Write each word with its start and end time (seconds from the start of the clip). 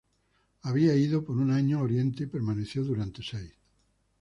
Había 0.63 0.95
ido 0.95 1.23
por 1.23 1.37
un 1.37 1.51
año 1.51 1.77
a 1.77 1.83
Oriente 1.83 2.23
y 2.23 2.25
permaneció 2.25 2.83
durante 2.83 3.21
seis. 3.21 3.53